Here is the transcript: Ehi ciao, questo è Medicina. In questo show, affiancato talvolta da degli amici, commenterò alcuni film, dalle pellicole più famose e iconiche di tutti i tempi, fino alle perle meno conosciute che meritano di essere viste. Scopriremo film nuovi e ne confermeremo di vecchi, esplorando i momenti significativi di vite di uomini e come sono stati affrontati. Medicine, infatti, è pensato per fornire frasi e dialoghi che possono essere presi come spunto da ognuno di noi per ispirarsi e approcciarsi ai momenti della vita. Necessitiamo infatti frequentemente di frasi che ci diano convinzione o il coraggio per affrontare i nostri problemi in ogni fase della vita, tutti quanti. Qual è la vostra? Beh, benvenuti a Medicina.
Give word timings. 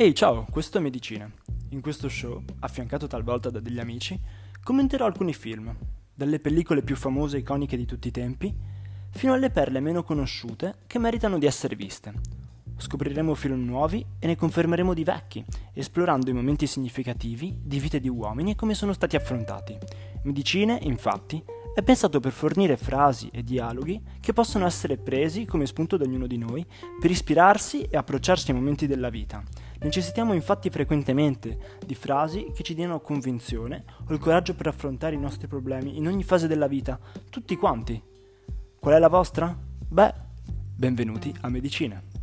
Ehi 0.00 0.14
ciao, 0.14 0.46
questo 0.48 0.78
è 0.78 0.80
Medicina. 0.80 1.28
In 1.70 1.80
questo 1.80 2.08
show, 2.08 2.40
affiancato 2.60 3.08
talvolta 3.08 3.50
da 3.50 3.58
degli 3.58 3.80
amici, 3.80 4.16
commenterò 4.62 5.04
alcuni 5.04 5.34
film, 5.34 5.74
dalle 6.14 6.38
pellicole 6.38 6.82
più 6.82 6.94
famose 6.94 7.36
e 7.36 7.40
iconiche 7.40 7.76
di 7.76 7.84
tutti 7.84 8.06
i 8.06 8.12
tempi, 8.12 8.54
fino 9.10 9.32
alle 9.32 9.50
perle 9.50 9.80
meno 9.80 10.04
conosciute 10.04 10.76
che 10.86 11.00
meritano 11.00 11.36
di 11.36 11.46
essere 11.46 11.74
viste. 11.74 12.12
Scopriremo 12.76 13.34
film 13.34 13.64
nuovi 13.64 14.06
e 14.20 14.28
ne 14.28 14.36
confermeremo 14.36 14.94
di 14.94 15.02
vecchi, 15.02 15.44
esplorando 15.72 16.30
i 16.30 16.32
momenti 16.32 16.68
significativi 16.68 17.58
di 17.60 17.80
vite 17.80 17.98
di 17.98 18.08
uomini 18.08 18.52
e 18.52 18.54
come 18.54 18.74
sono 18.74 18.92
stati 18.92 19.16
affrontati. 19.16 19.76
Medicine, 20.22 20.78
infatti, 20.80 21.42
è 21.78 21.82
pensato 21.84 22.18
per 22.18 22.32
fornire 22.32 22.76
frasi 22.76 23.30
e 23.32 23.44
dialoghi 23.44 24.02
che 24.18 24.32
possono 24.32 24.66
essere 24.66 24.96
presi 24.96 25.44
come 25.44 25.64
spunto 25.64 25.96
da 25.96 26.02
ognuno 26.02 26.26
di 26.26 26.36
noi 26.36 26.66
per 26.98 27.08
ispirarsi 27.08 27.82
e 27.82 27.96
approcciarsi 27.96 28.50
ai 28.50 28.56
momenti 28.56 28.88
della 28.88 29.10
vita. 29.10 29.44
Necessitiamo 29.78 30.32
infatti 30.32 30.70
frequentemente 30.70 31.78
di 31.86 31.94
frasi 31.94 32.50
che 32.52 32.64
ci 32.64 32.74
diano 32.74 32.98
convinzione 32.98 33.84
o 34.08 34.12
il 34.12 34.18
coraggio 34.18 34.56
per 34.56 34.66
affrontare 34.66 35.14
i 35.14 35.20
nostri 35.20 35.46
problemi 35.46 35.96
in 35.96 36.08
ogni 36.08 36.24
fase 36.24 36.48
della 36.48 36.66
vita, 36.66 36.98
tutti 37.30 37.54
quanti. 37.54 38.02
Qual 38.80 38.94
è 38.94 38.98
la 38.98 39.08
vostra? 39.08 39.56
Beh, 39.88 40.14
benvenuti 40.74 41.32
a 41.42 41.48
Medicina. 41.48 42.17